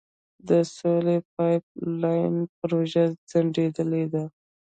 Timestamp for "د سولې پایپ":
0.47-1.65